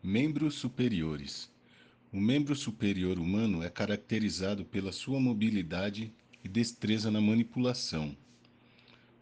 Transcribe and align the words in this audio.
Membros 0.00 0.54
superiores. 0.54 1.50
O 2.12 2.20
membro 2.20 2.54
superior 2.54 3.18
humano 3.18 3.64
é 3.64 3.68
caracterizado 3.68 4.64
pela 4.64 4.92
sua 4.92 5.18
mobilidade 5.18 6.12
e 6.42 6.48
destreza 6.48 7.10
na 7.10 7.20
manipulação. 7.20 8.16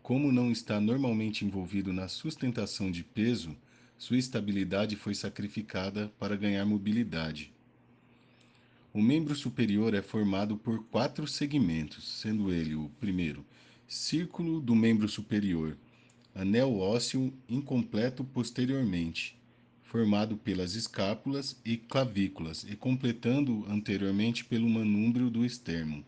Como 0.02 0.30
não 0.30 0.52
está 0.52 0.78
normalmente 0.78 1.46
envolvido 1.46 1.94
na 1.94 2.08
sustentação 2.08 2.90
de 2.90 3.02
peso, 3.02 3.56
sua 3.96 4.18
estabilidade 4.18 4.96
foi 4.96 5.14
sacrificada 5.14 6.12
para 6.18 6.36
ganhar 6.36 6.66
mobilidade. 6.66 7.54
O 8.92 9.00
membro 9.00 9.34
superior 9.34 9.94
é 9.94 10.02
formado 10.02 10.58
por 10.58 10.84
quatro 10.84 11.26
segmentos, 11.26 12.06
sendo 12.20 12.52
ele 12.52 12.74
o 12.74 12.90
primeiro, 13.00 13.46
círculo 13.88 14.60
do 14.60 14.74
membro 14.74 15.08
superior, 15.08 15.74
anel 16.34 16.78
ósseo 16.78 17.32
incompleto 17.48 18.22
posteriormente, 18.22 19.36
formado 19.86 20.36
pelas 20.36 20.74
escápulas 20.74 21.56
e 21.64 21.76
clavículas 21.76 22.66
e 22.68 22.74
completando 22.74 23.64
anteriormente 23.68 24.44
pelo 24.44 24.68
manúbrio 24.68 25.30
do 25.30 25.44
externo. 25.44 26.04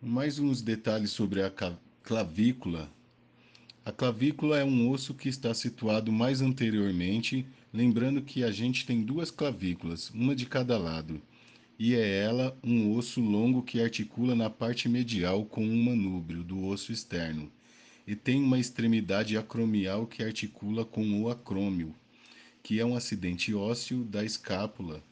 Mais 0.00 0.38
uns 0.38 0.62
detalhes 0.62 1.10
sobre 1.10 1.42
a 1.42 1.52
clavícula. 2.02 2.88
A 3.84 3.90
clavícula 3.90 4.56
é 4.56 4.64
um 4.64 4.88
osso 4.88 5.14
que 5.14 5.28
está 5.28 5.52
situado 5.52 6.12
mais 6.12 6.40
anteriormente, 6.40 7.44
lembrando 7.72 8.22
que 8.22 8.44
a 8.44 8.52
gente 8.52 8.86
tem 8.86 9.02
duas 9.02 9.32
clavículas, 9.32 10.10
uma 10.10 10.36
de 10.36 10.46
cada 10.46 10.78
lado, 10.78 11.20
e 11.76 11.96
é 11.96 12.18
ela 12.20 12.56
um 12.62 12.94
osso 12.94 13.20
longo 13.20 13.62
que 13.62 13.80
articula 13.80 14.36
na 14.36 14.48
parte 14.48 14.88
medial 14.88 15.44
com 15.44 15.64
um 15.64 15.82
manúbrio 15.82 16.44
do 16.44 16.66
osso 16.66 16.92
externo, 16.92 17.50
e 18.06 18.14
tem 18.14 18.40
uma 18.40 18.60
extremidade 18.60 19.36
acromial 19.36 20.06
que 20.06 20.22
articula 20.22 20.84
com 20.84 21.20
o 21.20 21.28
acrômio, 21.28 21.94
que 22.62 22.80
é 22.80 22.84
um 22.84 22.96
acidente 22.96 23.54
ósseo 23.54 24.04
da 24.04 24.24
escápula. 24.24 25.02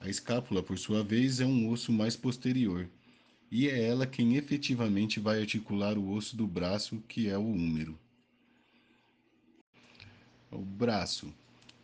A 0.00 0.08
escápula, 0.08 0.62
por 0.62 0.78
sua 0.78 1.02
vez, 1.02 1.40
é 1.40 1.46
um 1.46 1.68
osso 1.70 1.92
mais 1.92 2.16
posterior, 2.16 2.88
e 3.50 3.68
é 3.68 3.82
ela 3.82 4.06
quem 4.06 4.36
efetivamente 4.36 5.18
vai 5.18 5.40
articular 5.40 5.98
o 5.98 6.10
osso 6.10 6.36
do 6.36 6.46
braço, 6.46 7.02
que 7.08 7.28
é 7.28 7.36
o 7.36 7.46
húmero. 7.46 7.98
O 10.50 10.58
braço, 10.58 11.32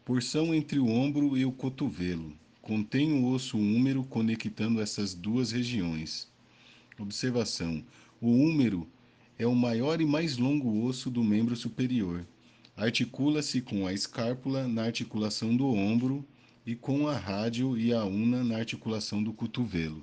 porção 0.05 0.55
entre 0.55 0.79
o 0.79 0.89
ombro 0.89 1.37
e 1.37 1.45
o 1.45 1.53
cotovelo, 1.53 2.33
contém 2.63 3.13
o 3.13 3.27
osso 3.27 3.59
húmero 3.59 4.05
conectando 4.05 4.81
essas 4.81 5.13
duas 5.13 5.51
regiões. 5.53 6.33
Observação: 6.99 7.85
o 8.21 8.31
húmero 8.31 8.89
é 9.39 9.47
o 9.47 9.55
maior 9.55 10.01
e 10.01 10.07
mais 10.07 10.39
longo 10.39 10.85
osso 10.85 11.11
do 11.11 11.23
membro 11.23 11.57
superior 11.57 12.25
Articula-se 12.77 13.61
com 13.61 13.87
a 13.87 13.93
escápula 13.93 14.67
na 14.67 14.83
articulação 14.83 15.57
do 15.57 15.69
ombro 15.69 16.25
e 16.67 16.75
com 16.75 17.07
a 17.07 17.17
rádio 17.17 17.79
e 17.79 17.93
a 17.93 18.05
una 18.05 18.43
na 18.43 18.57
articulação 18.57 19.23
do 19.23 19.33
cotovelo. 19.33 20.03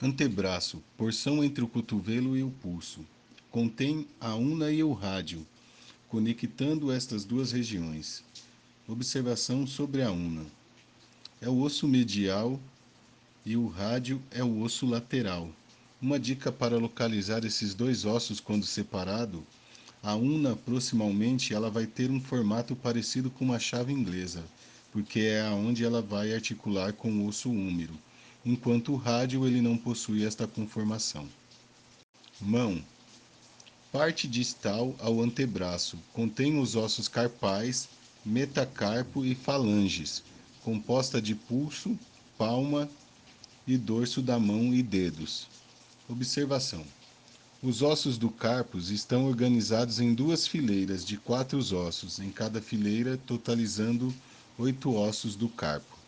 Antebraço, 0.00 0.82
porção 0.94 1.42
entre 1.42 1.64
o 1.64 1.68
cotovelo 1.68 2.36
e 2.36 2.42
o 2.42 2.50
pulso. 2.50 3.00
Contém 3.50 4.06
a 4.20 4.34
una 4.34 4.70
e 4.70 4.82
o 4.82 4.92
rádio, 4.92 5.46
conectando 6.08 6.92
estas 6.92 7.24
duas 7.24 7.50
regiões. 7.50 8.22
Observação 8.86 9.66
sobre 9.66 10.02
a 10.02 10.10
una. 10.10 10.44
É 11.40 11.48
o 11.48 11.60
osso 11.60 11.88
medial 11.88 12.60
e 13.46 13.56
o 13.56 13.68
rádio 13.68 14.20
é 14.30 14.44
o 14.44 14.60
osso 14.60 14.84
lateral. 14.84 15.48
Uma 16.00 16.18
dica 16.18 16.52
para 16.52 16.76
localizar 16.76 17.42
esses 17.44 17.72
dois 17.72 18.04
ossos 18.04 18.38
quando 18.38 18.66
separado 18.66 19.46
a 20.02 20.16
una, 20.16 20.56
proximamente, 20.56 21.54
ela 21.54 21.70
vai 21.70 21.86
ter 21.86 22.10
um 22.10 22.20
formato 22.20 22.74
parecido 22.74 23.30
com 23.30 23.44
uma 23.44 23.58
chave 23.60 23.92
inglesa, 23.92 24.42
porque 24.90 25.20
é 25.20 25.42
aonde 25.42 25.84
ela 25.84 26.02
vai 26.02 26.34
articular 26.34 26.92
com 26.92 27.12
o 27.12 27.28
osso 27.28 27.48
húmero, 27.48 27.94
enquanto 28.44 28.92
o 28.92 28.96
rádio 28.96 29.46
ele 29.46 29.60
não 29.60 29.76
possui 29.76 30.24
esta 30.24 30.46
conformação. 30.46 31.28
Mão. 32.40 32.82
Parte 33.92 34.26
distal 34.26 34.96
ao 34.98 35.20
antebraço. 35.20 35.98
Contém 36.12 36.58
os 36.58 36.74
ossos 36.74 37.06
carpais, 37.06 37.88
metacarpo 38.24 39.24
e 39.24 39.34
falanges, 39.34 40.24
composta 40.64 41.22
de 41.22 41.34
pulso, 41.34 41.96
palma 42.36 42.88
e 43.66 43.76
dorso 43.76 44.20
da 44.20 44.38
mão 44.38 44.74
e 44.74 44.82
dedos. 44.82 45.46
Observação. 46.08 46.84
Os 47.62 47.80
ossos 47.80 48.18
do 48.18 48.28
carpus 48.28 48.90
estão 48.90 49.24
organizados 49.24 50.00
em 50.00 50.12
duas 50.12 50.48
fileiras 50.48 51.04
de 51.04 51.16
quatro 51.16 51.60
ossos, 51.60 52.18
em 52.18 52.28
cada 52.28 52.60
fileira, 52.60 53.16
totalizando 53.24 54.12
oito 54.58 54.92
ossos 54.92 55.36
do 55.36 55.48
carpo. 55.48 56.01